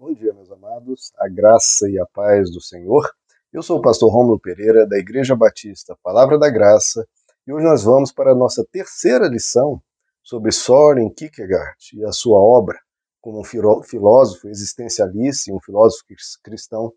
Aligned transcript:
Bom 0.00 0.14
dia, 0.14 0.32
meus 0.32 0.50
amados, 0.50 1.12
a 1.18 1.28
graça 1.28 1.86
e 1.86 1.98
a 1.98 2.06
paz 2.06 2.50
do 2.50 2.58
Senhor. 2.58 3.06
Eu 3.52 3.62
sou 3.62 3.76
o 3.76 3.82
pastor 3.82 4.10
Romulo 4.10 4.40
Pereira, 4.40 4.86
da 4.86 4.96
Igreja 4.96 5.36
Batista 5.36 5.94
Palavra 6.02 6.38
da 6.38 6.48
Graça, 6.48 7.06
e 7.46 7.52
hoje 7.52 7.66
nós 7.66 7.84
vamos 7.84 8.10
para 8.10 8.32
a 8.32 8.34
nossa 8.34 8.66
terceira 8.72 9.28
lição 9.28 9.78
sobre 10.22 10.52
Soren 10.52 11.10
Kierkegaard 11.10 11.76
e 11.92 12.02
a 12.02 12.12
sua 12.12 12.40
obra 12.40 12.80
como 13.20 13.40
um 13.40 13.44
filósofo 13.44 14.48
existencialista 14.48 15.50
e 15.50 15.54
um 15.54 15.60
filósofo 15.60 16.06
cristão. 16.42 16.94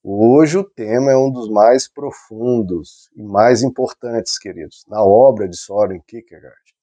Hoje 0.00 0.56
o 0.56 0.62
tema 0.62 1.10
é 1.10 1.16
um 1.16 1.32
dos 1.32 1.50
mais 1.50 1.88
profundos 1.88 3.10
e 3.16 3.24
mais 3.24 3.64
importantes, 3.64 4.38
queridos, 4.38 4.84
na 4.86 5.02
obra 5.02 5.48
de 5.48 5.56
Soren 5.56 6.00
Kierkegaard. 6.06 6.76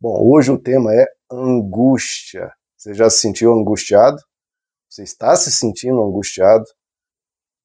Bom, 0.00 0.20
hoje 0.28 0.50
o 0.50 0.58
tema 0.58 0.92
é 0.92 1.06
angústia. 1.30 2.52
Você 2.76 2.92
já 2.92 3.08
se 3.08 3.20
sentiu 3.20 3.52
angustiado? 3.52 4.16
Você 4.94 5.02
está 5.02 5.34
se 5.34 5.50
sentindo 5.50 6.00
angustiado? 6.00 6.64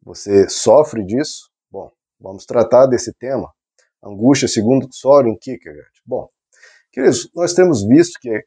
Você 0.02 0.50
sofre 0.50 1.06
disso? 1.06 1.52
Bom, 1.70 1.92
vamos 2.20 2.44
tratar 2.44 2.88
desse 2.88 3.14
tema. 3.14 3.54
Angústia 4.04 4.48
segundo 4.48 4.88
Soren 4.92 5.38
Kierkegaard. 5.38 5.92
Bom, 6.04 6.28
queridos, 6.92 7.30
nós 7.36 7.54
temos 7.54 7.86
visto 7.86 8.20
que, 8.20 8.44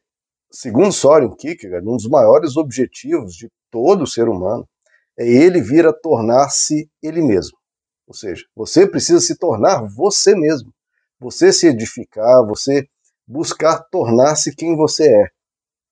segundo 0.51 0.91
Soren 0.91 1.33
Kierkegaard, 1.33 1.87
um 1.87 1.95
dos 1.95 2.09
maiores 2.09 2.57
objetivos 2.57 3.35
de 3.35 3.49
todo 3.71 4.05
ser 4.05 4.27
humano 4.27 4.67
é 5.17 5.25
ele 5.25 5.61
vir 5.61 5.87
a 5.87 5.93
tornar-se 5.93 6.91
ele 7.01 7.21
mesmo. 7.21 7.57
Ou 8.05 8.13
seja, 8.13 8.43
você 8.53 8.85
precisa 8.85 9.21
se 9.21 9.37
tornar 9.37 9.87
você 9.95 10.35
mesmo. 10.35 10.73
Você 11.21 11.53
se 11.53 11.67
edificar, 11.67 12.45
você 12.45 12.85
buscar 13.25 13.79
tornar-se 13.89 14.53
quem 14.53 14.75
você 14.75 15.07
é, 15.07 15.29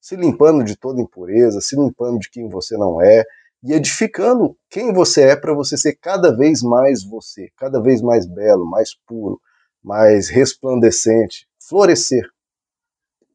se 0.01 0.15
limpando 0.15 0.63
de 0.63 0.75
toda 0.75 0.99
impureza, 0.99 1.61
se 1.61 1.75
limpando 1.75 2.19
de 2.19 2.29
quem 2.29 2.49
você 2.49 2.75
não 2.75 2.99
é 2.99 3.23
e 3.63 3.73
edificando 3.73 4.57
quem 4.67 4.91
você 4.91 5.21
é 5.21 5.35
para 5.35 5.53
você 5.53 5.77
ser 5.77 5.95
cada 6.01 6.35
vez 6.35 6.63
mais 6.63 7.03
você, 7.03 7.51
cada 7.55 7.79
vez 7.79 8.01
mais 8.01 8.25
belo, 8.25 8.65
mais 8.65 8.95
puro, 9.05 9.39
mais 9.83 10.27
resplandecente, 10.27 11.47
florescer 11.59 12.27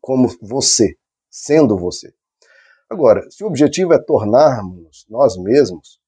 como 0.00 0.28
você, 0.42 0.96
sendo 1.30 1.78
você. 1.78 2.12
Agora, 2.90 3.28
se 3.30 3.44
o 3.44 3.46
objetivo 3.46 3.92
é 3.92 3.98
tornarmos 3.98 5.06
nós 5.08 5.36
mesmos, 5.36 6.00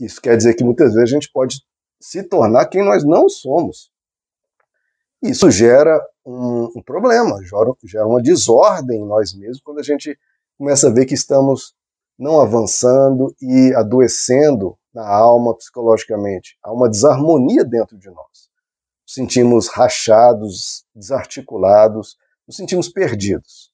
isso 0.00 0.20
quer 0.20 0.36
dizer 0.36 0.54
que 0.54 0.64
muitas 0.64 0.94
vezes 0.94 1.10
a 1.10 1.14
gente 1.14 1.30
pode 1.30 1.62
se 2.00 2.22
tornar 2.22 2.66
quem 2.66 2.84
nós 2.84 3.04
não 3.04 3.28
somos. 3.28 3.90
Isso 5.22 5.50
gera 5.50 5.98
um, 6.24 6.53
um 6.76 6.82
problema, 6.82 7.42
gera, 7.44 7.72
gera 7.84 8.06
uma 8.06 8.22
desordem 8.22 9.00
em 9.00 9.06
nós 9.06 9.34
mesmos 9.34 9.60
quando 9.60 9.80
a 9.80 9.82
gente 9.82 10.18
começa 10.56 10.88
a 10.88 10.92
ver 10.92 11.06
que 11.06 11.14
estamos 11.14 11.74
não 12.18 12.40
avançando 12.40 13.34
e 13.40 13.74
adoecendo 13.74 14.78
na 14.94 15.06
alma 15.06 15.56
psicologicamente. 15.56 16.56
Há 16.62 16.72
uma 16.72 16.88
desarmonia 16.88 17.64
dentro 17.64 17.98
de 17.98 18.08
nós. 18.08 18.48
Nos 19.04 19.14
sentimos 19.14 19.68
rachados, 19.68 20.84
desarticulados, 20.94 22.16
nos 22.46 22.56
sentimos 22.56 22.88
perdidos. 22.88 23.72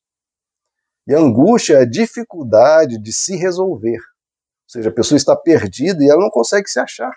E 1.06 1.14
a 1.14 1.18
angústia 1.18 1.74
é 1.74 1.82
a 1.82 1.88
dificuldade 1.88 2.98
de 2.98 3.12
se 3.12 3.36
resolver. 3.36 3.98
Ou 3.98 4.68
seja, 4.68 4.88
a 4.88 4.94
pessoa 4.94 5.16
está 5.16 5.36
perdida 5.36 6.02
e 6.02 6.08
ela 6.08 6.20
não 6.20 6.30
consegue 6.30 6.68
se 6.68 6.78
achar. 6.78 7.14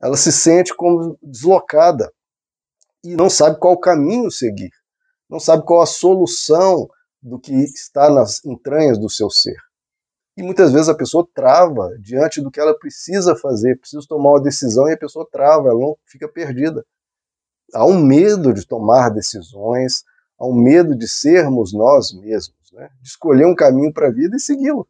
Ela 0.00 0.16
se 0.16 0.30
sente 0.30 0.74
como 0.74 1.18
deslocada, 1.22 2.12
e 3.06 3.16
não 3.16 3.30
sabe 3.30 3.58
qual 3.58 3.78
caminho 3.78 4.30
seguir, 4.30 4.72
não 5.30 5.38
sabe 5.38 5.64
qual 5.64 5.82
a 5.82 5.86
solução 5.86 6.88
do 7.22 7.38
que 7.38 7.52
está 7.52 8.10
nas 8.10 8.44
entranhas 8.44 8.98
do 8.98 9.08
seu 9.08 9.30
ser. 9.30 9.56
E 10.36 10.42
muitas 10.42 10.72
vezes 10.72 10.88
a 10.88 10.94
pessoa 10.94 11.26
trava 11.34 11.96
diante 11.98 12.42
do 12.42 12.50
que 12.50 12.60
ela 12.60 12.78
precisa 12.78 13.34
fazer, 13.34 13.78
precisa 13.78 14.04
tomar 14.06 14.32
uma 14.32 14.42
decisão 14.42 14.86
e 14.88 14.92
a 14.92 14.98
pessoa 14.98 15.26
trava, 15.30 15.68
ela 15.68 15.80
não 15.80 15.96
fica 16.04 16.28
perdida. 16.28 16.84
Há 17.72 17.86
um 17.86 17.98
medo 17.98 18.52
de 18.52 18.66
tomar 18.66 19.08
decisões, 19.08 20.04
há 20.38 20.46
um 20.46 20.54
medo 20.54 20.94
de 20.94 21.08
sermos 21.08 21.72
nós 21.72 22.12
mesmos, 22.12 22.70
né? 22.72 22.90
de 23.00 23.08
escolher 23.08 23.46
um 23.46 23.54
caminho 23.54 23.92
para 23.92 24.08
a 24.08 24.12
vida 24.12 24.36
e 24.36 24.40
segui-lo. 24.40 24.86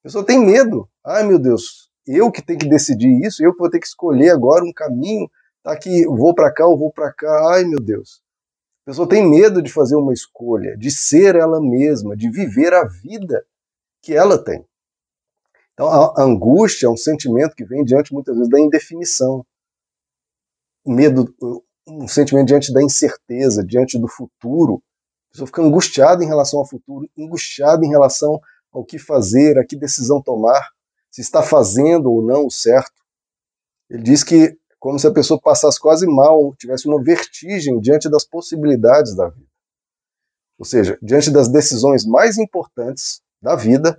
A 0.00 0.02
pessoa 0.02 0.26
tem 0.26 0.44
medo. 0.44 0.88
Ai 1.04 1.22
meu 1.22 1.38
Deus, 1.38 1.88
eu 2.06 2.30
que 2.30 2.42
tenho 2.42 2.58
que 2.58 2.68
decidir 2.68 3.24
isso, 3.24 3.44
eu 3.44 3.52
que 3.52 3.60
vou 3.60 3.70
ter 3.70 3.78
que 3.78 3.86
escolher 3.86 4.30
agora 4.30 4.64
um 4.64 4.72
caminho 4.72 5.30
tá 5.64 5.72
aqui, 5.72 6.04
vou 6.06 6.34
para 6.34 6.52
cá, 6.52 6.66
ou 6.66 6.78
vou 6.78 6.92
para 6.92 7.12
cá, 7.12 7.54
ai 7.54 7.64
meu 7.64 7.80
Deus. 7.80 8.22
A 8.86 8.90
pessoa 8.90 9.08
tem 9.08 9.28
medo 9.28 9.62
de 9.62 9.72
fazer 9.72 9.96
uma 9.96 10.12
escolha, 10.12 10.76
de 10.76 10.90
ser 10.90 11.34
ela 11.34 11.60
mesma, 11.60 12.14
de 12.14 12.30
viver 12.30 12.74
a 12.74 12.84
vida 12.84 13.44
que 14.02 14.14
ela 14.14 14.38
tem. 14.38 14.64
Então 15.72 15.88
a 15.88 16.22
angústia 16.22 16.86
é 16.86 16.90
um 16.90 16.96
sentimento 16.96 17.56
que 17.56 17.64
vem 17.64 17.82
diante 17.82 18.12
muitas 18.12 18.36
vezes 18.36 18.50
da 18.50 18.60
indefinição. 18.60 19.44
Medo, 20.86 21.34
um 21.88 22.06
sentimento 22.06 22.48
diante 22.48 22.72
da 22.72 22.82
incerteza, 22.82 23.64
diante 23.64 23.98
do 23.98 24.06
futuro. 24.06 24.82
A 25.28 25.32
pessoa 25.32 25.46
fica 25.46 25.62
angustiada 25.62 26.22
em 26.22 26.28
relação 26.28 26.60
ao 26.60 26.68
futuro, 26.68 27.08
angustiada 27.18 27.84
em 27.84 27.88
relação 27.88 28.38
ao 28.70 28.84
que 28.84 28.98
fazer, 28.98 29.58
a 29.58 29.64
que 29.64 29.74
decisão 29.74 30.22
tomar, 30.22 30.70
se 31.10 31.22
está 31.22 31.42
fazendo 31.42 32.12
ou 32.12 32.22
não 32.22 32.46
o 32.46 32.50
certo. 32.50 33.02
Ele 33.88 34.02
diz 34.02 34.22
que 34.22 34.58
como 34.84 34.98
se 34.98 35.06
a 35.06 35.10
pessoa 35.10 35.40
passasse 35.40 35.80
quase 35.80 36.06
mal, 36.06 36.54
tivesse 36.56 36.86
uma 36.86 37.02
vertigem 37.02 37.80
diante 37.80 38.06
das 38.10 38.22
possibilidades 38.22 39.16
da 39.16 39.30
vida. 39.30 39.48
Ou 40.58 40.64
seja, 40.66 40.98
diante 41.00 41.30
das 41.30 41.48
decisões 41.48 42.04
mais 42.04 42.36
importantes 42.36 43.22
da 43.40 43.56
vida, 43.56 43.98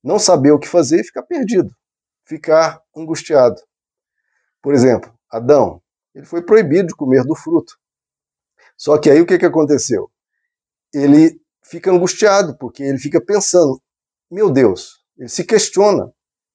não 0.00 0.20
saber 0.20 0.52
o 0.52 0.58
que 0.60 0.68
fazer 0.68 1.00
e 1.00 1.04
ficar 1.04 1.24
perdido, 1.24 1.74
ficar 2.24 2.80
angustiado. 2.96 3.60
Por 4.62 4.72
exemplo, 4.72 5.12
Adão, 5.28 5.82
ele 6.14 6.24
foi 6.24 6.42
proibido 6.42 6.86
de 6.86 6.94
comer 6.94 7.24
do 7.24 7.34
fruto. 7.34 7.76
Só 8.76 8.98
que 8.98 9.10
aí 9.10 9.20
o 9.20 9.26
que, 9.26 9.36
que 9.36 9.46
aconteceu? 9.46 10.12
Ele 10.94 11.40
fica 11.64 11.90
angustiado, 11.90 12.56
porque 12.56 12.84
ele 12.84 12.98
fica 12.98 13.20
pensando, 13.20 13.82
meu 14.30 14.48
Deus, 14.48 15.04
ele 15.18 15.28
se 15.28 15.42
questiona. 15.42 16.12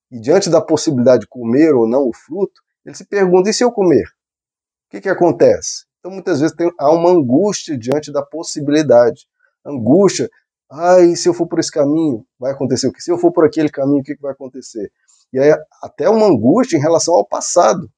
E 0.10 0.18
diante 0.18 0.50
da 0.50 0.62
possibilidade 0.62 1.24
de 1.24 1.28
comer 1.28 1.76
ou 1.76 1.86
não 1.86 2.08
o 2.08 2.14
fruto, 2.14 2.64
ele 2.86 2.96
se 2.96 3.06
pergunta: 3.06 3.50
e 3.50 3.54
se 3.54 3.64
eu 3.64 3.72
comer? 3.72 4.06
O 4.88 4.92
que, 4.92 5.02
que 5.02 5.10
acontece? 5.10 5.86
Então, 6.00 6.12
muitas 6.12 6.40
vezes 6.40 6.56
tem, 6.56 6.72
há 6.78 6.92
uma 6.92 7.10
angústia 7.10 7.78
diante 7.78 8.12
da 8.12 8.22
possibilidade. 8.22 9.28
Angústia, 9.66 10.30
ai, 10.72 11.16
se 11.16 11.28
eu 11.28 11.34
for 11.34 11.48
por 11.48 11.60
esse 11.60 11.72
caminho, 11.72 12.24
vai 12.40 12.52
acontecer 12.52 12.88
o 12.88 12.92
que? 12.92 13.02
Se 13.02 13.12
eu 13.12 13.18
for 13.18 13.32
por 13.32 13.46
aquele 13.46 13.70
caminho, 13.70 14.02
o 14.02 14.04
que, 14.04 14.16
que 14.16 14.22
vai 14.22 14.32
acontecer? 14.32 14.92
E 15.34 15.40
aí, 15.40 15.52
até 15.82 16.08
uma 16.08 16.28
angústia 16.28 16.78
em 16.78 16.82
relação 16.82 17.16
ao 17.16 17.26
passado. 17.26 17.90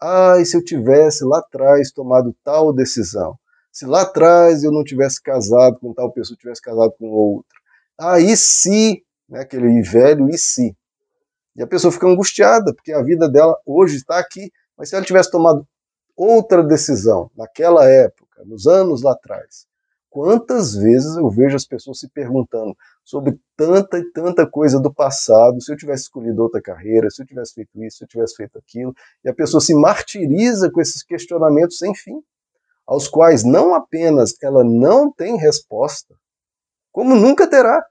Ai, 0.00 0.44
se 0.44 0.56
eu 0.56 0.64
tivesse 0.64 1.24
lá 1.24 1.38
atrás 1.38 1.92
tomado 1.92 2.34
tal 2.42 2.72
decisão. 2.72 3.38
Se 3.70 3.86
lá 3.86 4.02
atrás 4.02 4.64
eu 4.64 4.72
não 4.72 4.82
tivesse 4.82 5.22
casado 5.22 5.78
com 5.78 5.94
tal 5.94 6.10
pessoa, 6.10 6.36
tivesse 6.36 6.60
casado 6.60 6.92
com 6.98 7.06
outra. 7.06 7.58
Ah, 7.98 8.18
e 8.18 8.36
se, 8.36 9.04
né, 9.28 9.40
aquele 9.40 9.80
velho 9.82 10.28
e 10.28 10.36
se. 10.36 10.76
E 11.54 11.62
a 11.62 11.66
pessoa 11.66 11.92
fica 11.92 12.06
angustiada, 12.06 12.74
porque 12.74 12.92
a 12.92 13.02
vida 13.02 13.28
dela 13.28 13.58
hoje 13.66 13.96
está 13.96 14.18
aqui, 14.18 14.50
mas 14.76 14.88
se 14.88 14.94
ela 14.94 15.04
tivesse 15.04 15.30
tomado 15.30 15.66
outra 16.16 16.62
decisão 16.62 17.30
naquela 17.36 17.88
época, 17.88 18.44
nos 18.44 18.66
anos 18.66 19.02
lá 19.02 19.12
atrás, 19.12 19.66
quantas 20.08 20.74
vezes 20.74 21.16
eu 21.16 21.28
vejo 21.30 21.56
as 21.56 21.66
pessoas 21.66 21.98
se 21.98 22.08
perguntando 22.08 22.76
sobre 23.04 23.38
tanta 23.56 23.98
e 23.98 24.12
tanta 24.12 24.46
coisa 24.46 24.78
do 24.78 24.92
passado, 24.92 25.60
se 25.60 25.72
eu 25.72 25.76
tivesse 25.76 26.04
escolhido 26.04 26.42
outra 26.42 26.60
carreira, 26.60 27.10
se 27.10 27.22
eu 27.22 27.26
tivesse 27.26 27.54
feito 27.54 27.82
isso, 27.82 27.98
se 27.98 28.04
eu 28.04 28.08
tivesse 28.08 28.36
feito 28.36 28.58
aquilo, 28.58 28.94
e 29.24 29.28
a 29.28 29.34
pessoa 29.34 29.60
se 29.60 29.74
martiriza 29.74 30.70
com 30.70 30.80
esses 30.80 31.02
questionamentos 31.02 31.78
sem 31.78 31.94
fim, 31.94 32.22
aos 32.86 33.08
quais 33.08 33.44
não 33.44 33.74
apenas 33.74 34.34
ela 34.42 34.62
não 34.64 35.10
tem 35.10 35.36
resposta, 35.36 36.14
como 36.90 37.14
nunca 37.14 37.48
terá. 37.48 37.82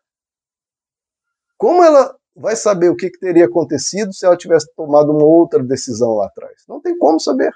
Como 1.57 1.83
ela 1.83 2.15
vai 2.35 2.55
saber 2.55 2.89
o 2.89 2.95
que, 2.95 3.09
que 3.09 3.19
teria 3.19 3.45
acontecido 3.45 4.13
se 4.13 4.25
ela 4.25 4.37
tivesse 4.37 4.67
tomado 4.75 5.11
uma 5.11 5.25
outra 5.25 5.63
decisão 5.63 6.15
lá 6.15 6.27
atrás. 6.27 6.63
Não 6.67 6.81
tem 6.81 6.97
como 6.97 7.19
saber. 7.19 7.53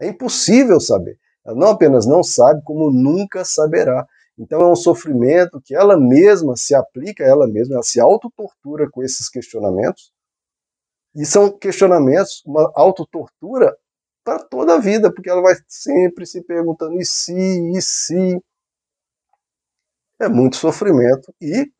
É 0.00 0.08
impossível 0.08 0.80
saber. 0.80 1.18
Ela 1.44 1.56
não 1.56 1.68
apenas 1.68 2.06
não 2.06 2.22
sabe, 2.22 2.62
como 2.64 2.90
nunca 2.90 3.44
saberá. 3.44 4.06
Então 4.38 4.60
é 4.60 4.72
um 4.72 4.76
sofrimento 4.76 5.60
que 5.62 5.74
ela 5.74 5.98
mesma 5.98 6.56
se 6.56 6.74
aplica 6.74 7.24
a 7.24 7.26
ela 7.26 7.46
mesma, 7.46 7.74
ela 7.74 7.82
se 7.82 8.00
autotortura 8.00 8.88
com 8.90 9.02
esses 9.02 9.28
questionamentos. 9.28 10.12
E 11.14 11.26
são 11.26 11.58
questionamentos, 11.58 12.42
uma 12.46 12.70
autotortura 12.74 13.76
para 14.24 14.38
toda 14.38 14.74
a 14.74 14.78
vida, 14.78 15.12
porque 15.12 15.28
ela 15.28 15.42
vai 15.42 15.54
sempre 15.68 16.24
se 16.24 16.42
perguntando 16.42 16.98
e 17.00 17.04
se, 17.04 17.34
e 17.34 17.82
se. 17.82 18.40
É 20.18 20.28
muito 20.28 20.56
sofrimento 20.56 21.34
e 21.40 21.70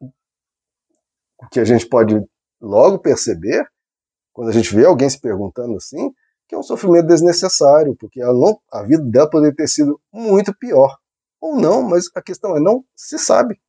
que 1.50 1.60
a 1.60 1.64
gente 1.64 1.88
pode 1.88 2.20
logo 2.60 2.98
perceber, 2.98 3.66
quando 4.32 4.48
a 4.48 4.52
gente 4.52 4.75
vê 4.75 4.84
alguém 4.84 5.08
se 5.08 5.20
perguntando 5.20 5.76
assim, 5.76 6.12
que 6.48 6.54
é 6.54 6.58
um 6.58 6.62
sofrimento 6.62 7.06
desnecessário, 7.06 7.94
porque 7.96 8.20
não, 8.20 8.60
a 8.72 8.82
vida 8.82 9.02
dela 9.04 9.31
poderia 9.31 9.54
ter 9.54 9.69
sido 9.69 10.00
muito 10.12 10.52
pior. 10.52 10.96
Ou 11.40 11.56
não, 11.56 11.82
mas 11.82 12.06
a 12.14 12.20
questão 12.20 12.56
é, 12.56 12.60
não 12.60 12.84
se 12.94 13.19
sabe. 13.19 13.60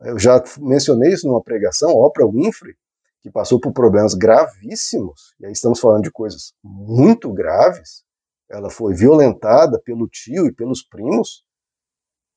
Eu 0.00 0.18
já 0.18 0.42
mencionei 0.58 1.12
isso 1.12 1.26
numa 1.26 1.42
pregação, 1.42 1.90
Oprah 1.90 2.26
Winfrey, 2.26 2.74
que 3.20 3.30
passou 3.30 3.58
por 3.58 3.72
problemas 3.72 4.14
gravíssimos, 4.14 5.34
e 5.40 5.46
aí 5.46 5.52
estamos 5.52 5.80
falando 5.80 6.04
de 6.04 6.10
coisas 6.10 6.54
muito 6.62 7.32
graves. 7.32 8.04
Ela 8.50 8.70
foi 8.70 8.94
violentada 8.94 9.80
pelo 9.80 10.06
tio 10.08 10.46
e 10.46 10.52
pelos 10.52 10.82
primos, 10.82 11.44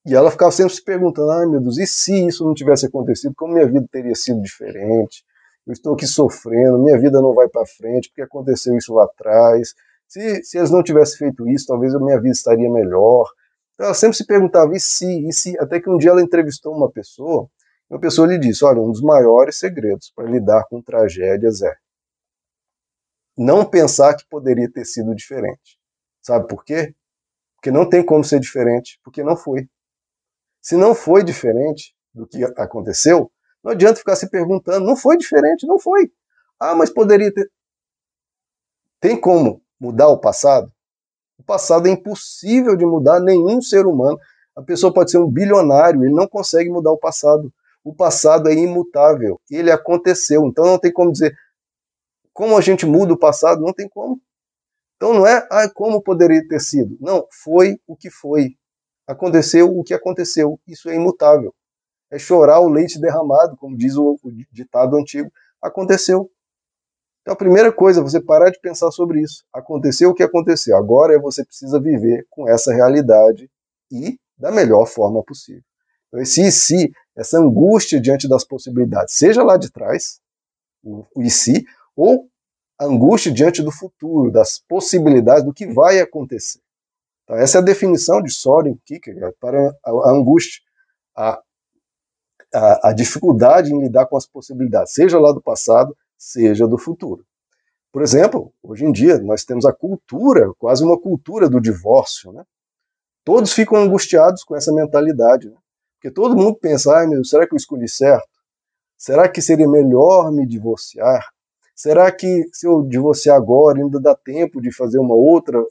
e 0.08 0.16
ela 0.16 0.32
ficava 0.32 0.52
sempre 0.52 0.74
se 0.74 0.84
perguntando: 0.84 1.32
ai 1.32 1.46
meu 1.46 1.62
Deus, 1.62 1.78
e 1.78 1.86
se 1.86 2.28
isso 2.28 2.46
não 2.46 2.54
tivesse 2.54 2.86
acontecido, 2.86 3.34
como 3.36 3.54
minha 3.54 3.68
vida 3.68 3.86
teria 3.92 4.16
sido 4.16 4.42
diferente? 4.42 5.24
Eu 5.66 5.74
estou 5.74 5.94
aqui 5.94 6.08
sofrendo, 6.08 6.80
minha 6.80 6.98
vida 7.00 7.22
não 7.22 7.34
vai 7.34 7.50
para 7.50 7.66
frente, 7.66 8.10
porque 8.10 8.22
aconteceu 8.22 8.76
isso 8.78 8.94
lá 8.94 9.04
atrás. 9.04 9.74
Se, 10.08 10.44
se 10.44 10.58
eles 10.58 10.72
não 10.72 10.82
tivessem 10.82 11.18
feito 11.18 11.48
isso, 11.50 11.68
talvez 11.68 11.94
a 11.94 12.00
minha 12.00 12.18
vida 12.18 12.32
estaria 12.32 12.72
melhor. 12.72 13.26
Então 13.76 13.86
ela 13.88 13.94
sempre 13.94 14.18
se 14.18 14.26
perguntava: 14.26 14.74
e 14.76 14.80
se, 14.80 15.28
e 15.28 15.34
se? 15.34 15.60
Até 15.60 15.80
que 15.82 15.90
um 15.90 15.98
dia 15.98 16.12
ela 16.12 16.22
entrevistou 16.22 16.74
uma 16.76 16.90
pessoa 16.90 17.50
uma 17.90 18.00
pessoa 18.00 18.28
lhe 18.28 18.38
disse: 18.38 18.66
Olha, 18.66 18.82
um 18.82 18.92
dos 18.92 19.02
maiores 19.02 19.58
segredos 19.58 20.12
para 20.14 20.30
lidar 20.30 20.66
com 20.70 20.82
tragédias 20.82 21.62
é 21.62 21.74
não 23.38 23.64
pensar 23.66 24.16
que 24.16 24.28
poderia 24.28 24.70
ter 24.70 24.86
sido 24.86 25.16
diferente. 25.16 25.80
Sabe 26.22 26.48
por 26.48 26.66
quê? 26.66 26.94
Porque 27.56 27.72
não 27.72 27.88
tem 27.88 28.04
como 28.06 28.24
ser 28.24 28.40
diferente, 28.40 29.00
porque 29.04 29.24
não 29.24 29.38
foi. 29.38 29.70
Se 30.68 30.76
não 30.76 30.94
foi 30.94 31.24
diferente 31.24 31.96
do 32.14 32.28
que 32.28 32.44
aconteceu, 32.44 33.32
não 33.64 33.72
adianta 33.72 34.00
ficar 34.00 34.16
se 34.16 34.30
perguntando: 34.30 34.86
não 34.86 34.98
foi 34.98 35.18
diferente, 35.18 35.66
não 35.66 35.80
foi. 35.80 36.12
Ah, 36.60 36.76
mas 36.76 36.90
poderia 36.90 37.34
ter. 37.34 37.50
Tem 39.00 39.20
como 39.20 39.62
mudar 39.80 40.10
o 40.10 40.20
passado? 40.20 40.70
O 41.38 41.44
passado 41.44 41.88
é 41.88 41.92
impossível 41.92 42.76
de 42.76 42.86
mudar 42.86 43.22
nenhum 43.22 43.62
ser 43.62 43.86
humano. 43.86 44.18
A 44.56 44.62
pessoa 44.62 44.94
pode 44.94 45.12
ser 45.12 45.20
um 45.20 45.32
bilionário, 45.32 46.04
ele 46.04 46.14
não 46.14 46.28
consegue 46.28 46.70
mudar 46.70 46.92
o 46.92 46.98
passado 46.98 47.54
o 47.88 47.96
passado 47.96 48.50
é 48.50 48.54
imutável, 48.54 49.40
ele 49.50 49.72
aconteceu, 49.72 50.46
então 50.46 50.66
não 50.66 50.78
tem 50.78 50.92
como 50.92 51.10
dizer 51.10 51.34
como 52.34 52.58
a 52.58 52.62
gente 52.62 52.86
muda 52.86 53.14
o 53.14 53.18
passado, 53.18 53.62
não 53.62 53.72
tem 53.72 53.88
como. 53.88 54.22
Então 54.98 55.14
não 55.14 55.26
é, 55.26 55.48
ah, 55.50 55.70
como 55.74 56.04
poderia 56.04 56.46
ter 56.50 56.60
sido. 56.60 56.98
Não, 57.00 57.26
foi 57.32 57.80
o 57.88 57.96
que 57.96 58.10
foi. 58.10 58.58
Aconteceu 59.08 59.78
o 59.78 59.84
que 59.84 59.94
aconteceu. 59.94 60.60
Isso 60.68 60.90
é 60.90 60.96
imutável. 60.96 61.54
É 62.12 62.20
chorar 62.20 62.60
o 62.60 62.70
leite 62.70 63.00
derramado, 63.00 63.56
como 63.58 63.78
diz 63.78 63.96
o, 63.96 64.20
ditado 64.52 64.98
antigo. 64.98 65.32
Aconteceu. 65.62 66.30
Então 67.22 67.34
a 67.34 67.38
primeira 67.38 67.72
coisa 67.72 68.00
é 68.00 68.04
você 68.04 68.22
parar 68.22 68.50
de 68.50 68.60
pensar 68.60 68.92
sobre 68.92 69.22
isso. 69.22 69.44
Aconteceu 69.54 70.10
o 70.10 70.14
que 70.14 70.24
aconteceu. 70.24 70.78
Agora 70.78 71.16
é 71.16 71.20
você 71.20 71.44
precisa 71.44 71.80
viver 71.80 72.26
com 72.30 72.48
essa 72.48 72.74
realidade 72.74 73.50
e 73.92 74.20
da 74.38 74.52
melhor 74.52 74.86
forma 74.86 75.24
possível. 75.24 75.64
Então, 76.08 76.22
esse 76.22 76.42
e 76.42 76.52
se, 76.52 76.92
essa 77.16 77.38
angústia 77.38 78.00
diante 78.00 78.28
das 78.28 78.46
possibilidades, 78.46 79.16
seja 79.16 79.44
lá 79.44 79.58
de 79.58 79.72
trás, 79.72 80.22
o, 80.84 81.06
o 81.16 81.22
e 81.22 81.30
se, 81.30 81.66
ou 81.96 82.30
a 82.80 82.86
angústia 82.86 83.32
diante 83.32 83.62
do 83.62 83.72
futuro, 83.72 84.32
das 84.32 84.60
possibilidades 84.60 85.44
do 85.44 85.54
que 85.54 85.66
vai 85.68 86.00
acontecer. 86.00 86.62
Então, 87.28 87.36
essa 87.36 87.58
é 87.58 87.62
a 87.62 87.64
definição 87.64 88.22
de 88.22 88.32
Soren 88.32 88.80
Kierkegaard 88.86 89.36
para 89.38 89.76
a, 89.84 90.12
angústia, 90.12 90.62
a, 91.14 91.42
a, 92.54 92.90
a 92.90 92.94
dificuldade 92.94 93.74
em 93.74 93.82
lidar 93.82 94.06
com 94.06 94.16
as 94.16 94.26
possibilidades, 94.26 94.94
seja 94.94 95.20
lá 95.20 95.34
do 95.34 95.42
passado, 95.42 95.96
seja 96.18 96.66
do 96.66 96.78
futuro. 96.78 97.26
Por 97.92 98.02
exemplo, 98.02 98.54
hoje 98.64 98.86
em 98.86 98.94
dia 98.94 99.20
nós 99.20 99.44
temos 99.44 99.66
a 99.66 99.74
cultura, 99.74 100.54
quase 100.58 100.86
uma 100.86 100.98
cultura 100.98 101.50
do 101.50 101.60
divórcio, 101.60 102.32
né? 102.32 102.46
Todos 103.26 103.52
ficam 103.52 103.78
angustiados 103.78 104.46
com 104.46 104.56
essa 104.56 104.72
mentalidade. 104.72 105.50
Né? 105.50 105.58
Porque 105.96 106.10
todo 106.10 106.36
mundo 106.36 106.56
pensa, 106.56 106.96
ai 106.96 107.08
meu 107.08 107.26
será 107.26 107.46
que 107.46 107.54
eu 107.54 107.58
escolhi 107.58 107.90
certo? 107.90 108.30
Será 108.98 109.28
que 109.28 109.42
seria 109.42 109.68
melhor 109.68 110.32
me 110.32 110.48
divorciar? 110.48 111.28
Será 111.76 112.10
que 112.10 112.46
se 112.54 112.66
eu 112.66 112.84
divorciar 112.84 113.36
agora 113.36 113.80
ainda 113.80 114.00
dá 114.00 114.16
tempo 114.16 114.62
de 114.62 114.74
fazer 114.74 114.98
uma 114.98 115.14
outra, 115.14 115.62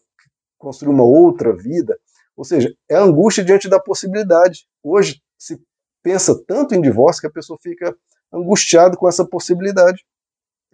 construir 0.66 0.90
uma 0.90 1.04
outra 1.04 1.54
vida? 1.54 1.96
Ou 2.36 2.44
seja, 2.44 2.74
é 2.88 2.96
angústia 2.96 3.44
diante 3.44 3.68
da 3.68 3.78
possibilidade. 3.78 4.66
Hoje 4.82 5.22
se 5.38 5.60
pensa 6.02 6.34
tanto 6.46 6.74
em 6.74 6.80
divórcio 6.80 7.20
que 7.20 7.28
a 7.28 7.32
pessoa 7.32 7.58
fica 7.62 7.96
angustiada 8.32 8.96
com 8.96 9.08
essa 9.08 9.24
possibilidade. 9.24 10.04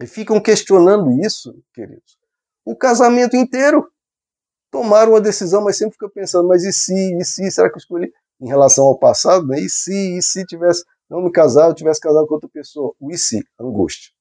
E 0.01 0.07
ficam 0.07 0.41
questionando 0.41 1.11
isso, 1.23 1.55
queridos. 1.73 2.17
O 2.65 2.75
casamento 2.75 3.35
inteiro. 3.35 3.87
Tomaram 4.71 5.11
uma 5.11 5.21
decisão, 5.21 5.63
mas 5.63 5.77
sempre 5.77 5.93
fica 5.93 6.09
pensando, 6.09 6.47
mas 6.47 6.63
e 6.63 6.73
se, 6.73 7.15
e 7.19 7.23
se, 7.23 7.51
será 7.51 7.69
que 7.69 7.75
eu 7.75 7.79
escolhi? 7.79 8.11
em 8.41 8.47
relação 8.47 8.85
ao 8.85 8.97
passado, 8.97 9.47
né? 9.47 9.59
e 9.59 9.69
se, 9.69 10.17
e 10.17 10.21
se 10.21 10.45
tivesse 10.45 10.83
não 11.09 11.21
me 11.21 11.31
casado, 11.31 11.71
eu 11.71 11.75
tivesse 11.75 11.99
casado 11.99 12.25
com 12.25 12.33
outra 12.33 12.49
pessoa, 12.49 12.93
o 12.99 13.11
e 13.11 13.17
se, 13.17 13.45
angústia. 13.59 14.11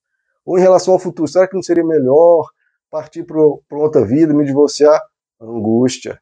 Ou 0.45 0.59
em 0.59 0.61
relação 0.61 0.93
ao 0.93 1.01
futuro, 1.01 1.27
será 1.27 1.49
que 1.49 1.55
não 1.55 1.63
seria 1.63 1.85
melhor 1.85 2.47
partir 2.91 3.25
para 3.25 3.41
outra 3.79 4.05
vida, 4.05 4.35
me 4.35 4.45
divorciar? 4.45 5.01
Angústia. 5.43 6.21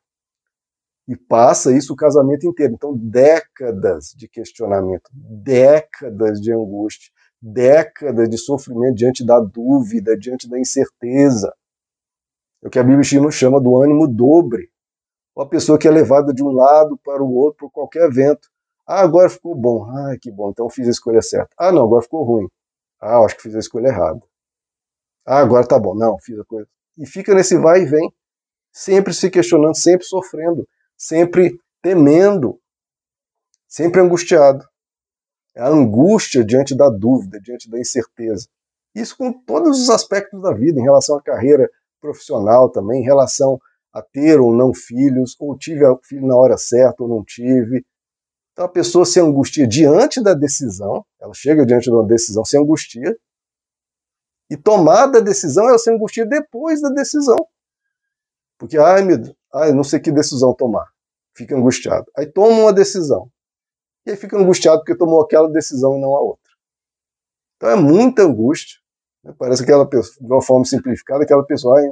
E 1.09 1.17
passa 1.17 1.77
isso 1.77 1.93
o 1.93 1.97
casamento 1.97 2.47
inteiro. 2.47 2.75
Então, 2.75 2.97
décadas 2.97 4.15
de 4.17 4.29
questionamento, 4.29 5.11
décadas 5.13 6.41
de 6.41 6.53
angústia, 6.53 7.11
décadas 7.41 8.29
de 8.29 8.39
sofrimento 8.39 8.95
diante 8.95 9.25
da 9.25 9.41
dúvida, 9.41 10.17
diante 10.17 10.49
da 10.49 10.59
incerteza. 10.59 11.53
É 12.63 12.69
o 12.69 12.71
que 12.71 12.79
a 12.79 12.85
Bíblia 12.85 13.31
chama 13.31 13.61
do 13.61 13.77
ânimo 13.77 14.07
dobre 14.07 14.71
uma 15.35 15.49
pessoa 15.49 15.79
que 15.79 15.89
é 15.89 15.91
levada 15.91 16.35
de 16.35 16.43
um 16.43 16.51
lado 16.51 16.99
para 16.99 17.23
o 17.23 17.35
outro 17.35 17.61
por 17.61 17.71
qualquer 17.71 18.05
evento. 18.05 18.49
Ah, 18.87 19.01
agora 19.01 19.31
ficou 19.31 19.55
bom. 19.55 19.85
Ah, 19.85 20.17
que 20.21 20.31
bom, 20.31 20.51
então 20.51 20.69
fiz 20.69 20.87
a 20.87 20.91
escolha 20.91 21.23
certa. 21.23 21.55
Ah, 21.57 21.73
não, 21.73 21.85
agora 21.85 22.03
ficou 22.03 22.25
ruim. 22.25 22.49
Ah, 23.01 23.19
acho 23.21 23.37
que 23.37 23.43
fiz 23.43 23.55
a 23.55 23.59
escolha 23.59 23.89
errada. 23.89 24.21
Ah, 25.25 25.41
agora 25.41 25.67
tá 25.67 25.79
bom. 25.79 25.95
Não, 25.95 26.19
fiz 26.19 26.39
a 26.39 26.45
coisa. 26.45 26.69
E 26.99 27.07
fica 27.07 27.35
nesse 27.35 27.57
vai 27.57 27.83
e 27.83 27.87
vem, 27.87 28.13
sempre 28.81 29.13
se 29.13 29.29
questionando, 29.29 29.77
sempre 29.77 30.07
sofrendo, 30.07 30.67
sempre 30.97 31.61
temendo, 31.83 32.59
sempre 33.69 34.01
angustiado. 34.01 34.65
É 35.55 35.61
a 35.61 35.69
angústia 35.69 36.43
diante 36.43 36.75
da 36.75 36.89
dúvida, 36.89 37.39
diante 37.41 37.69
da 37.69 37.79
incerteza. 37.79 38.49
Isso 38.95 39.15
com 39.19 39.33
todos 39.33 39.79
os 39.79 39.91
aspectos 39.91 40.41
da 40.41 40.55
vida, 40.55 40.81
em 40.81 40.83
relação 40.83 41.19
à 41.19 41.23
carreira 41.23 41.69
profissional 42.01 42.71
também, 42.71 43.03
em 43.03 43.05
relação 43.05 43.61
a 43.93 44.01
ter 44.01 44.41
ou 44.41 44.51
não 44.51 44.73
filhos, 44.73 45.37
ou 45.39 45.59
tive 45.59 45.85
filho 46.03 46.27
na 46.27 46.37
hora 46.37 46.57
certa 46.57 47.03
ou 47.03 47.09
não 47.09 47.23
tive. 47.23 47.85
Então 48.53 48.65
a 48.65 48.69
pessoa 48.69 49.05
se 49.05 49.21
angustia 49.21 49.67
diante 49.67 50.23
da 50.23 50.33
decisão, 50.33 51.05
ela 51.21 51.35
chega 51.35 51.67
diante 51.67 51.85
de 51.85 51.91
uma 51.91 52.07
decisão, 52.07 52.47
se 52.47 52.57
angustia, 52.57 53.15
e 54.49 54.57
tomada 54.57 55.19
a 55.19 55.23
decisão, 55.23 55.69
ela 55.69 55.79
se 55.79 55.91
angustia 55.91 56.25
depois 56.25 56.81
da 56.81 56.89
decisão. 56.89 57.37
Porque, 58.61 58.77
ai 58.77 59.03
meu 59.03 59.17
Deus, 59.17 59.35
ai, 59.55 59.73
não 59.73 59.83
sei 59.83 59.99
que 59.99 60.13
decisão 60.13 60.55
tomar. 60.55 60.87
Fica 61.35 61.57
angustiado. 61.57 62.05
Aí 62.15 62.27
toma 62.27 62.61
uma 62.61 62.73
decisão. 62.75 63.31
E 64.05 64.11
aí 64.11 64.17
fica 64.19 64.37
angustiado 64.37 64.81
porque 64.81 64.95
tomou 64.95 65.23
aquela 65.23 65.51
decisão 65.51 65.97
e 65.97 66.01
não 66.01 66.15
a 66.15 66.21
outra. 66.21 66.53
Então 67.57 67.71
é 67.71 67.77
muita 67.77 68.23
angústia. 68.23 68.79
Né? 69.25 69.35
Parece 69.39 69.63
aquela 69.63 69.89
pessoa, 69.89 70.15
de 70.21 70.31
uma 70.31 70.43
forma 70.43 70.67
simplificada, 70.67 71.25
aquela 71.25 71.43
pessoa, 71.43 71.81
ai, 71.81 71.91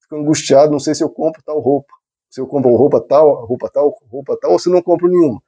fico 0.00 0.14
angustiado, 0.14 0.70
não 0.70 0.78
sei 0.78 0.94
se 0.94 1.02
eu 1.02 1.10
compro 1.10 1.42
tal 1.44 1.58
roupa. 1.58 1.92
Se 2.30 2.40
eu 2.40 2.46
compro 2.46 2.76
roupa 2.76 3.00
tal, 3.00 3.44
roupa 3.44 3.68
tal, 3.68 3.98
roupa 4.08 4.38
tal, 4.40 4.52
ou 4.52 4.58
se 4.60 4.70
não 4.70 4.80
compro 4.80 5.08
nenhuma. 5.08 5.42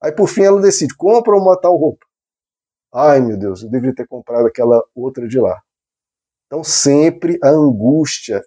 Aí 0.00 0.12
por 0.12 0.28
fim 0.28 0.42
ela 0.42 0.60
decide, 0.60 0.94
compra 0.94 1.36
uma 1.36 1.60
tal 1.60 1.76
roupa. 1.76 2.06
Ai 2.94 3.20
meu 3.20 3.36
Deus, 3.36 3.64
eu 3.64 3.70
deveria 3.70 3.94
ter 3.94 4.06
comprado 4.06 4.46
aquela 4.46 4.80
outra 4.94 5.26
de 5.26 5.40
lá. 5.40 5.60
Então 6.46 6.62
sempre 6.62 7.40
a 7.42 7.48
angústia 7.48 8.40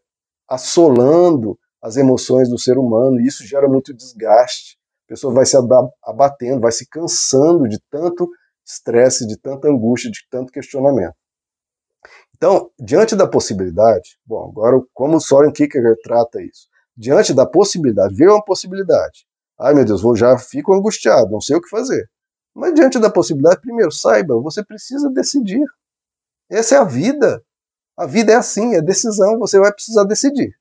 assolando 0.49 1.57
as 1.81 1.95
emoções 1.95 2.49
do 2.49 2.57
ser 2.57 2.77
humano, 2.77 3.19
e 3.19 3.27
isso 3.27 3.45
gera 3.45 3.67
muito 3.67 3.93
desgaste. 3.93 4.77
A 5.05 5.09
pessoa 5.09 5.33
vai 5.33 5.45
se 5.45 5.55
abatendo, 6.03 6.61
vai 6.61 6.71
se 6.71 6.87
cansando 6.87 7.67
de 7.67 7.79
tanto 7.89 8.29
estresse, 8.65 9.25
de 9.25 9.37
tanta 9.37 9.67
angústia, 9.67 10.11
de 10.11 10.19
tanto 10.29 10.51
questionamento. 10.51 11.15
Então, 12.35 12.71
diante 12.79 13.15
da 13.15 13.27
possibilidade, 13.27 14.17
bom, 14.25 14.49
agora 14.49 14.81
como 14.93 15.17
o 15.17 15.21
Soren 15.21 15.51
Kierkegaard 15.51 16.01
trata 16.01 16.41
isso? 16.41 16.67
Diante 16.95 17.33
da 17.33 17.45
possibilidade, 17.45 18.15
veio 18.15 18.31
uma 18.31 18.43
possibilidade. 18.43 19.25
Ai 19.59 19.73
meu 19.73 19.83
Deus, 19.83 20.01
vou 20.01 20.15
já 20.15 20.37
fico 20.37 20.73
angustiado, 20.73 21.31
não 21.31 21.41
sei 21.41 21.57
o 21.57 21.61
que 21.61 21.69
fazer. 21.69 22.09
Mas 22.53 22.73
diante 22.73 22.97
da 22.99 23.09
possibilidade, 23.09 23.61
primeiro, 23.61 23.91
saiba, 23.91 24.39
você 24.41 24.63
precisa 24.63 25.09
decidir. 25.09 25.65
Essa 26.49 26.75
é 26.75 26.77
a 26.77 26.83
vida. 26.83 27.43
A 27.99 28.05
vida 28.05 28.31
é 28.31 28.35
assim, 28.35 28.75
é 28.75 28.81
decisão, 28.81 29.37
você 29.37 29.59
vai 29.59 29.73
precisar 29.73 30.05
decidir. 30.05 30.57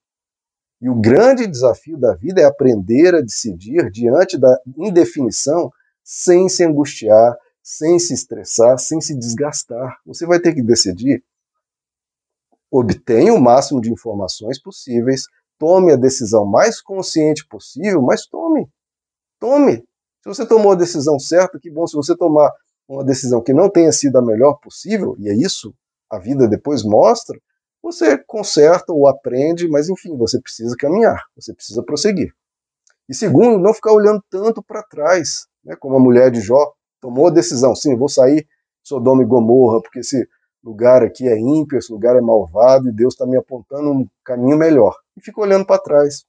E 0.80 0.90
o 0.90 1.00
grande 1.00 1.46
desafio 1.46 1.96
da 1.96 2.12
vida 2.12 2.40
é 2.40 2.44
aprender 2.44 3.14
a 3.14 3.20
decidir 3.20 3.92
diante 3.92 4.36
da 4.36 4.60
indefinição 4.76 5.70
sem 6.02 6.48
se 6.48 6.64
angustiar, 6.64 7.38
sem 7.62 7.96
se 8.00 8.12
estressar, 8.12 8.76
sem 8.80 9.00
se 9.00 9.14
desgastar. 9.16 10.00
Você 10.04 10.26
vai 10.26 10.40
ter 10.40 10.52
que 10.52 10.60
decidir 10.60 11.22
obtenha 12.72 13.32
o 13.32 13.40
máximo 13.40 13.80
de 13.80 13.92
informações 13.92 14.60
possíveis, 14.60 15.22
tome 15.60 15.92
a 15.92 15.96
decisão 15.96 16.44
mais 16.44 16.80
consciente 16.80 17.46
possível, 17.46 18.02
mas 18.02 18.26
tome. 18.26 18.68
Tome. 19.38 19.84
Se 20.24 20.28
você 20.28 20.44
tomou 20.44 20.72
a 20.72 20.76
decisão 20.76 21.20
certa, 21.20 21.56
que 21.60 21.70
bom. 21.70 21.86
Se 21.86 21.94
você 21.94 22.16
tomar 22.16 22.50
uma 22.88 23.04
decisão 23.04 23.40
que 23.40 23.52
não 23.52 23.70
tenha 23.70 23.92
sido 23.92 24.18
a 24.18 24.22
melhor 24.22 24.54
possível, 24.54 25.14
e 25.20 25.28
é 25.28 25.34
isso 25.34 25.72
a 26.10 26.18
vida 26.18 26.48
depois 26.48 26.82
mostra, 26.82 27.38
você 27.82 28.18
conserta 28.18 28.92
ou 28.92 29.08
aprende, 29.08 29.68
mas 29.68 29.88
enfim, 29.88 30.16
você 30.16 30.40
precisa 30.40 30.74
caminhar, 30.76 31.22
você 31.36 31.54
precisa 31.54 31.82
prosseguir. 31.82 32.32
E 33.08 33.14
segundo, 33.14 33.58
não 33.58 33.72
ficar 33.72 33.92
olhando 33.92 34.22
tanto 34.28 34.62
para 34.62 34.82
trás, 34.82 35.46
né, 35.64 35.76
como 35.76 35.96
a 35.96 36.00
mulher 36.00 36.30
de 36.30 36.40
Jó 36.40 36.72
tomou 37.00 37.28
a 37.28 37.30
decisão, 37.30 37.74
sim, 37.74 37.96
vou 37.96 38.08
sair 38.08 38.46
Sodoma 38.82 39.22
e 39.22 39.26
Gomorra, 39.26 39.80
porque 39.80 40.00
esse 40.00 40.28
lugar 40.62 41.02
aqui 41.02 41.28
é 41.28 41.38
ímpio, 41.38 41.78
esse 41.78 41.92
lugar 41.92 42.16
é 42.16 42.20
malvado 42.20 42.88
e 42.88 42.92
Deus 42.92 43.14
está 43.14 43.26
me 43.26 43.36
apontando 43.36 43.90
um 43.90 44.08
caminho 44.24 44.56
melhor. 44.56 44.96
E 45.16 45.20
fica 45.20 45.40
olhando 45.40 45.64
para 45.64 45.80
trás. 45.80 46.24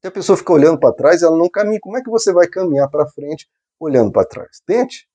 Se 0.00 0.08
a 0.08 0.10
pessoa 0.10 0.36
fica 0.36 0.52
olhando 0.52 0.78
para 0.78 0.94
trás, 0.94 1.22
ela 1.22 1.36
não 1.36 1.48
caminha. 1.48 1.80
Como 1.80 1.96
é 1.96 2.02
que 2.02 2.10
você 2.10 2.32
vai 2.32 2.46
caminhar 2.46 2.90
para 2.90 3.06
frente 3.06 3.48
olhando 3.78 4.12
para 4.12 4.26
trás? 4.26 4.60
Tente. 4.66 5.08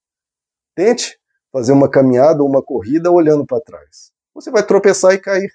Tente 0.75 1.19
fazer 1.51 1.71
uma 1.71 1.89
caminhada 1.89 2.41
ou 2.41 2.49
uma 2.49 2.63
corrida 2.63 3.11
olhando 3.11 3.45
para 3.45 3.61
trás. 3.61 4.11
Você 4.33 4.51
vai 4.51 4.65
tropeçar 4.65 5.13
e 5.13 5.19
cair. 5.19 5.51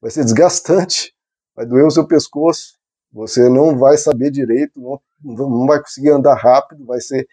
Vai 0.00 0.10
ser 0.10 0.24
desgastante. 0.24 1.14
Vai 1.54 1.66
doer 1.66 1.86
o 1.86 1.90
seu 1.90 2.06
pescoço. 2.06 2.78
Você 3.12 3.48
não 3.48 3.76
vai 3.76 3.96
saber 3.98 4.30
direito, 4.30 4.80
não, 4.80 5.00
não 5.22 5.66
vai 5.66 5.80
conseguir 5.80 6.10
andar 6.10 6.34
rápido, 6.34 6.86
vai 6.86 7.00
ser 7.00 7.28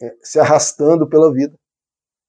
é, 0.00 0.16
se 0.22 0.40
arrastando 0.40 1.08
pela 1.08 1.32
vida. 1.32 1.54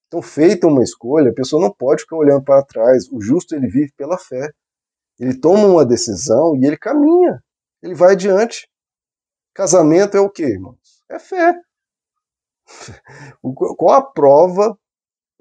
Então, 0.08 0.22
feita 0.22 0.68
uma 0.68 0.84
escolha, 0.84 1.32
a 1.32 1.34
pessoa 1.34 1.62
não 1.62 1.72
pode 1.74 2.02
ficar 2.02 2.18
olhando 2.18 2.44
para 2.44 2.66
trás. 2.66 3.08
O 3.10 3.22
justo 3.22 3.56
ele 3.56 3.68
vive 3.68 3.94
pela 3.96 4.18
fé. 4.18 4.52
Ele 5.18 5.40
toma 5.40 5.66
uma 5.68 5.86
decisão 5.86 6.56
e 6.58 6.66
ele 6.66 6.78
caminha. 6.78 7.42
Ele 7.82 7.96
vai 7.96 8.12
adiante. 8.12 8.70
Casamento 9.54 10.18
é 10.18 10.20
o 10.20 10.30
quê, 10.30 10.44
irmãos? 10.44 11.02
É 11.10 11.18
fé. 11.18 11.56
Qual 13.42 13.96
a 13.96 14.02
prova 14.02 14.78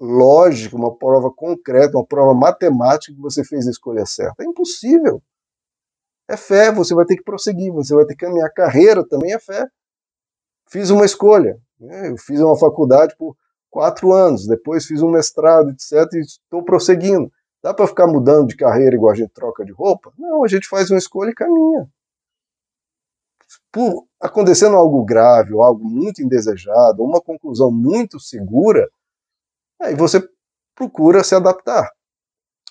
lógica, 0.01 0.75
uma 0.75 0.95
prova 0.95 1.31
concreta, 1.31 1.95
uma 1.95 2.05
prova 2.05 2.33
matemática 2.33 3.13
que 3.13 3.21
você 3.21 3.43
fez 3.43 3.67
a 3.67 3.71
escolha 3.71 4.05
certa? 4.05 4.43
É 4.43 4.47
impossível. 4.47 5.21
É 6.27 6.35
fé, 6.35 6.71
você 6.71 6.95
vai 6.95 7.05
ter 7.05 7.17
que 7.17 7.23
prosseguir, 7.23 7.71
você 7.71 7.93
vai 7.93 8.05
ter 8.05 8.15
que 8.15 8.25
caminhar. 8.25 8.51
Carreira 8.51 9.07
também 9.07 9.33
é 9.33 9.39
fé. 9.39 9.67
Fiz 10.67 10.89
uma 10.89 11.05
escolha. 11.05 11.59
Né? 11.79 12.09
Eu 12.09 12.17
fiz 12.17 12.39
uma 12.39 12.57
faculdade 12.57 13.15
por 13.15 13.37
quatro 13.69 14.11
anos, 14.11 14.47
depois 14.47 14.85
fiz 14.85 15.03
um 15.03 15.11
mestrado, 15.11 15.69
etc., 15.69 16.13
e 16.13 16.21
estou 16.21 16.63
prosseguindo. 16.63 17.31
Dá 17.61 17.73
para 17.73 17.85
ficar 17.85 18.07
mudando 18.07 18.47
de 18.47 18.55
carreira 18.55 18.95
igual 18.95 19.11
a 19.11 19.15
gente 19.15 19.31
troca 19.33 19.63
de 19.63 19.71
roupa? 19.71 20.11
Não, 20.17 20.43
a 20.43 20.47
gente 20.47 20.67
faz 20.67 20.89
uma 20.89 20.97
escolha 20.97 21.29
e 21.29 21.35
caminha. 21.35 21.87
Por 23.71 24.07
acontecendo 24.19 24.75
algo 24.75 25.05
grave, 25.05 25.53
ou 25.53 25.61
algo 25.61 25.83
muito 25.83 26.23
indesejado, 26.23 27.01
ou 27.01 27.07
uma 27.07 27.21
conclusão 27.21 27.69
muito 27.71 28.19
segura, 28.19 28.89
aí 29.81 29.95
você 29.95 30.21
procura 30.75 31.23
se 31.23 31.35
adaptar, 31.35 31.89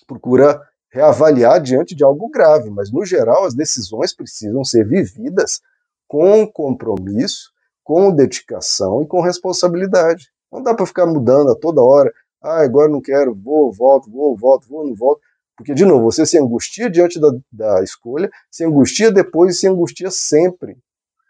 procura 0.07 0.61
reavaliar 0.91 1.61
diante 1.61 1.95
de 1.95 2.03
algo 2.03 2.29
grave, 2.29 2.69
mas 2.69 2.91
no 2.91 3.05
geral 3.05 3.45
as 3.45 3.53
decisões 3.53 4.13
precisam 4.13 4.63
ser 4.63 4.85
vividas 4.87 5.61
com 6.07 6.45
compromisso, 6.45 7.51
com 7.83 8.13
dedicação 8.13 9.01
e 9.01 9.07
com 9.07 9.21
responsabilidade. 9.21 10.29
Não 10.51 10.61
dá 10.61 10.73
para 10.73 10.85
ficar 10.85 11.05
mudando 11.05 11.51
a 11.51 11.55
toda 11.55 11.81
hora. 11.81 12.11
Ah, 12.43 12.61
agora 12.61 12.89
não 12.89 13.01
quero, 13.01 13.33
vou, 13.33 13.71
volto, 13.71 14.11
vou, 14.11 14.35
volto, 14.35 14.67
vou, 14.67 14.85
não 14.85 14.93
volto. 14.93 15.21
Porque, 15.55 15.73
de 15.73 15.85
novo, 15.85 16.03
você 16.03 16.25
se 16.25 16.37
angustia 16.37 16.89
diante 16.89 17.19
da, 17.19 17.29
da 17.51 17.83
escolha, 17.83 18.29
se 18.49 18.65
angustia 18.65 19.11
depois 19.11 19.55
e 19.55 19.59
se 19.59 19.67
angustia 19.67 20.11
sempre. 20.11 20.77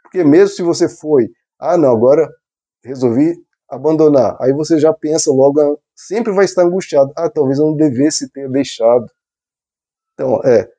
Porque 0.02 0.24
mesmo 0.24 0.56
se 0.56 0.64
você 0.64 0.90
foi, 0.90 1.30
ah, 1.60 1.78
não, 1.78 1.92
agora 1.92 2.28
resolvi 2.84 3.38
abandonar, 3.72 4.36
aí 4.42 4.52
você 4.52 4.78
já 4.78 4.94
pensa 4.94 5.32
logo, 5.32 5.80
sempre 5.96 6.34
vai 6.34 6.46
estar 6.46 6.64
angustiado. 6.64 7.12
Ah, 7.16 7.30
talvez 7.30 7.58
eu 7.58 7.68
não 7.68 7.76
devesse 7.76 8.30
ter 8.30 8.50
deixado. 8.50 9.10
Então, 10.14 10.42
é, 10.44 10.70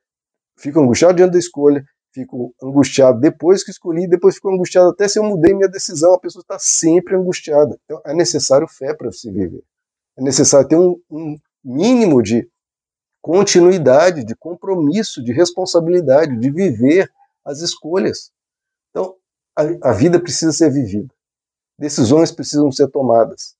fico 0.57 0.79
angustiado 0.79 1.15
diante 1.15 1.33
da 1.33 1.39
escolha, 1.39 1.83
fico 2.13 2.53
angustiado 2.61 3.19
depois 3.19 3.63
que 3.63 3.71
escolhi, 3.71 4.07
depois 4.07 4.35
fico 4.35 4.49
angustiado 4.49 4.89
até 4.89 5.07
se 5.07 5.17
eu 5.17 5.23
mudei 5.23 5.53
minha 5.53 5.67
decisão. 5.67 6.13
A 6.13 6.19
pessoa 6.19 6.41
está 6.41 6.57
sempre 6.59 7.15
angustiada. 7.15 7.77
Então 7.85 7.99
é 8.05 8.13
necessário 8.13 8.67
fé 8.67 8.93
para 8.93 9.11
se 9.11 9.29
viver. 9.31 9.63
É 10.17 10.21
necessário 10.21 10.67
ter 10.67 10.77
um, 10.77 11.01
um, 11.09 11.39
mínimo 11.63 12.21
de 12.21 12.47
continuidade, 13.21 14.23
de 14.23 14.35
compromisso, 14.35 15.23
de 15.23 15.33
responsabilidade, 15.33 16.37
de 16.37 16.51
viver 16.51 17.11
as 17.43 17.61
escolhas. 17.61 18.31
Então 18.91 19.15
a, 19.55 19.89
a 19.89 19.93
vida 19.93 20.19
precisa 20.19 20.51
ser 20.51 20.71
vivida. 20.71 21.13
Decisões 21.77 22.31
precisam 22.31 22.71
ser 22.71 22.87
tomadas. 22.89 23.55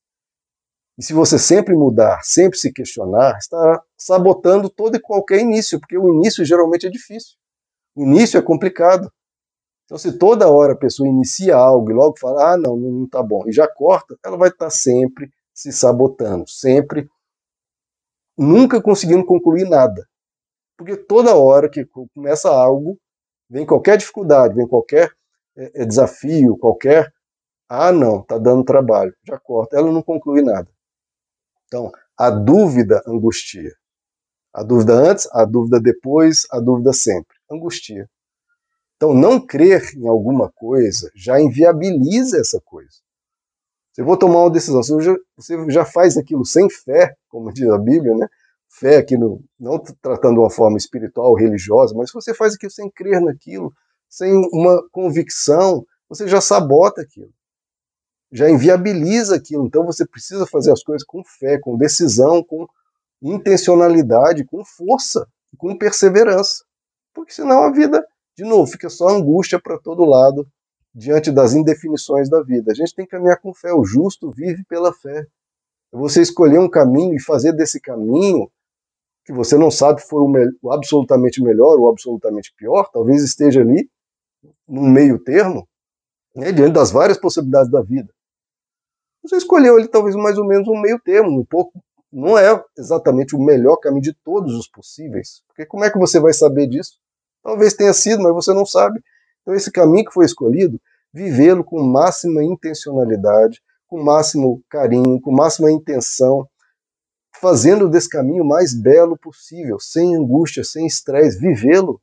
E 0.96 1.02
se 1.02 1.12
você 1.12 1.38
sempre 1.38 1.74
mudar, 1.74 2.20
sempre 2.22 2.58
se 2.58 2.72
questionar, 2.72 3.36
está 3.38 3.82
sabotando 3.98 4.70
todo 4.70 4.96
e 4.96 5.00
qualquer 5.00 5.40
início, 5.40 5.80
porque 5.80 5.98
o 5.98 6.14
início 6.14 6.44
geralmente 6.44 6.86
é 6.86 6.90
difícil. 6.90 7.36
O 7.96 8.02
início 8.02 8.38
é 8.38 8.42
complicado. 8.42 9.10
Então, 9.84 9.98
se 9.98 10.16
toda 10.16 10.50
hora 10.50 10.72
a 10.72 10.78
pessoa 10.78 11.08
inicia 11.08 11.56
algo 11.56 11.90
e 11.90 11.94
logo 11.94 12.18
fala, 12.18 12.54
ah, 12.54 12.56
não, 12.56 12.76
não 12.76 13.04
está 13.04 13.22
bom, 13.22 13.42
e 13.46 13.52
já 13.52 13.68
corta, 13.68 14.16
ela 14.24 14.36
vai 14.36 14.48
estar 14.48 14.66
tá 14.66 14.70
sempre 14.70 15.30
se 15.52 15.72
sabotando, 15.72 16.48
sempre 16.48 17.08
nunca 18.36 18.80
conseguindo 18.80 19.24
concluir 19.24 19.68
nada. 19.68 20.06
Porque 20.76 20.96
toda 20.96 21.36
hora 21.36 21.68
que 21.68 21.84
começa 22.14 22.48
algo, 22.48 22.98
vem 23.48 23.66
qualquer 23.66 23.96
dificuldade, 23.96 24.54
vem 24.54 24.66
qualquer 24.66 25.12
é 25.56 25.84
desafio, 25.84 26.56
qualquer. 26.56 27.12
Ah, 27.68 27.92
não, 27.92 28.20
está 28.20 28.38
dando 28.38 28.64
trabalho, 28.64 29.14
já 29.26 29.38
corta, 29.38 29.76
ela 29.76 29.90
não 29.90 30.02
conclui 30.02 30.42
nada. 30.42 30.68
Então, 31.66 31.90
a 32.16 32.30
dúvida 32.30 33.02
angustia. 33.06 33.72
A 34.52 34.62
dúvida 34.62 34.92
antes, 34.94 35.28
a 35.32 35.44
dúvida 35.44 35.80
depois, 35.80 36.46
a 36.50 36.60
dúvida 36.60 36.92
sempre. 36.92 37.36
Angustia. 37.50 38.08
Então, 38.96 39.12
não 39.12 39.44
crer 39.44 39.82
em 39.96 40.06
alguma 40.06 40.50
coisa 40.52 41.10
já 41.14 41.40
inviabiliza 41.40 42.38
essa 42.38 42.60
coisa. 42.60 43.02
Se 43.92 44.00
eu 44.00 44.04
vou 44.04 44.16
tomar 44.16 44.40
uma 44.40 44.50
decisão, 44.50 45.00
já, 45.00 45.14
você 45.36 45.70
já 45.70 45.84
faz 45.84 46.16
aquilo 46.16 46.44
sem 46.44 46.68
fé, 46.68 47.14
como 47.28 47.52
diz 47.52 47.68
a 47.68 47.78
Bíblia, 47.78 48.14
né? 48.14 48.28
Fé 48.68 48.96
aqui, 48.96 49.16
no, 49.16 49.40
não 49.58 49.78
tratando 49.78 50.34
de 50.34 50.40
uma 50.40 50.50
forma 50.50 50.76
espiritual 50.76 51.34
religiosa, 51.34 51.94
mas 51.96 52.10
se 52.10 52.14
você 52.14 52.34
faz 52.34 52.54
aquilo 52.54 52.72
sem 52.72 52.90
crer 52.90 53.20
naquilo, 53.20 53.72
sem 54.08 54.32
uma 54.52 54.82
convicção, 54.90 55.84
você 56.08 56.26
já 56.26 56.40
sabota 56.40 57.02
aquilo. 57.02 57.32
Já 58.34 58.50
inviabiliza 58.50 59.36
aquilo. 59.36 59.66
Então 59.66 59.86
você 59.86 60.04
precisa 60.04 60.44
fazer 60.44 60.72
as 60.72 60.82
coisas 60.82 61.06
com 61.06 61.22
fé, 61.22 61.56
com 61.58 61.78
decisão, 61.78 62.42
com 62.42 62.66
intencionalidade, 63.22 64.44
com 64.44 64.64
força, 64.64 65.26
com 65.56 65.78
perseverança. 65.78 66.64
Porque 67.14 67.32
senão 67.32 67.62
a 67.62 67.70
vida, 67.70 68.04
de 68.36 68.42
novo, 68.42 68.66
fica 68.70 68.90
só 68.90 69.08
angústia 69.08 69.60
para 69.60 69.78
todo 69.78 70.04
lado 70.04 70.46
diante 70.92 71.30
das 71.30 71.54
indefinições 71.54 72.28
da 72.28 72.42
vida. 72.42 72.72
A 72.72 72.74
gente 72.74 72.92
tem 72.92 73.04
que 73.04 73.12
caminhar 73.12 73.40
com 73.40 73.54
fé. 73.54 73.72
O 73.72 73.84
justo 73.84 74.32
vive 74.32 74.64
pela 74.64 74.92
fé. 74.92 75.24
Você 75.92 76.20
escolher 76.20 76.58
um 76.58 76.68
caminho 76.68 77.14
e 77.14 77.22
fazer 77.22 77.52
desse 77.52 77.80
caminho 77.80 78.50
que 79.24 79.32
você 79.32 79.56
não 79.56 79.70
sabe 79.70 80.02
foi 80.02 80.20
o, 80.20 80.32
o 80.60 80.72
absolutamente 80.72 81.40
melhor 81.40 81.78
ou 81.78 81.88
absolutamente 81.88 82.52
pior, 82.56 82.90
talvez 82.92 83.22
esteja 83.22 83.60
ali 83.60 83.88
num 84.68 84.88
meio 84.90 85.18
termo, 85.18 85.66
né, 86.36 86.52
diante 86.52 86.74
das 86.74 86.90
várias 86.90 87.18
possibilidades 87.18 87.70
da 87.70 87.80
vida. 87.80 88.12
Você 89.24 89.36
escolheu 89.36 89.76
ali 89.76 89.88
talvez 89.88 90.14
mais 90.14 90.36
ou 90.36 90.46
menos 90.46 90.68
um 90.68 90.78
meio 90.78 91.00
termo, 91.00 91.40
um 91.40 91.44
pouco 91.44 91.82
não 92.12 92.38
é 92.38 92.62
exatamente 92.78 93.34
o 93.34 93.42
melhor 93.42 93.76
caminho 93.76 94.02
de 94.02 94.12
todos 94.12 94.54
os 94.54 94.68
possíveis. 94.68 95.42
Porque 95.48 95.64
como 95.64 95.82
é 95.82 95.90
que 95.90 95.98
você 95.98 96.20
vai 96.20 96.34
saber 96.34 96.66
disso? 96.68 96.98
Talvez 97.42 97.72
tenha 97.72 97.92
sido, 97.94 98.22
mas 98.22 98.34
você 98.34 98.52
não 98.52 98.66
sabe. 98.66 99.02
Então, 99.40 99.54
esse 99.54 99.72
caminho 99.72 100.04
que 100.04 100.12
foi 100.12 100.26
escolhido, 100.26 100.78
vivê-lo 101.12 101.64
com 101.64 101.82
máxima 101.82 102.44
intencionalidade, 102.44 103.60
com 103.86 104.02
máximo 104.02 104.62
carinho, 104.68 105.20
com 105.20 105.32
máxima 105.32 105.72
intenção, 105.72 106.46
fazendo 107.40 107.88
desse 107.88 108.08
caminho 108.08 108.44
mais 108.44 108.74
belo 108.74 109.18
possível, 109.18 109.80
sem 109.80 110.14
angústia, 110.14 110.62
sem 110.62 110.86
estresse, 110.86 111.38
vivê-lo 111.38 112.00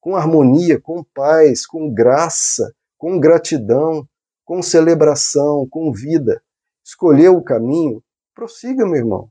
com 0.00 0.16
harmonia, 0.16 0.80
com 0.80 1.04
paz, 1.14 1.66
com 1.66 1.92
graça, 1.92 2.74
com 2.98 3.20
gratidão, 3.20 4.06
com 4.44 4.62
celebração, 4.62 5.66
com 5.70 5.92
vida. 5.92 6.42
Escolher 6.84 7.30
o 7.30 7.42
caminho, 7.42 8.02
prossiga, 8.34 8.84
meu 8.84 8.96
irmão. 8.96 9.28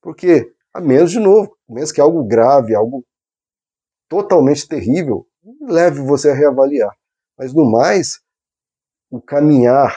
Porque, 0.00 0.52
a 0.72 0.80
menos, 0.80 1.10
de 1.10 1.20
novo, 1.20 1.56
a 1.68 1.74
menos 1.74 1.92
que 1.92 2.00
algo 2.00 2.24
grave, 2.24 2.74
algo 2.74 3.04
totalmente 4.08 4.66
terrível, 4.66 5.26
leve 5.60 6.00
você 6.00 6.30
a 6.30 6.34
reavaliar. 6.34 6.94
Mas, 7.36 7.52
no 7.52 7.70
mais, 7.70 8.20
o 9.10 9.20
caminhar 9.20 9.94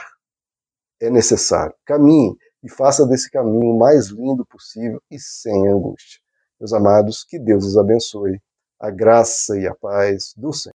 é 1.00 1.08
necessário. 1.10 1.74
Caminhe 1.84 2.36
e 2.62 2.70
faça 2.70 3.06
desse 3.06 3.30
caminho 3.30 3.74
o 3.74 3.78
mais 3.78 4.08
lindo 4.08 4.44
possível 4.46 5.00
e 5.10 5.18
sem 5.18 5.68
angústia. 5.68 6.20
Meus 6.60 6.72
amados, 6.72 7.24
que 7.24 7.38
Deus 7.38 7.64
os 7.64 7.76
abençoe. 7.76 8.40
A 8.80 8.90
graça 8.90 9.58
e 9.58 9.66
a 9.66 9.74
paz 9.74 10.32
do 10.36 10.52
Senhor. 10.52 10.66